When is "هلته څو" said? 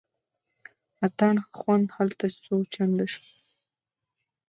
1.97-2.55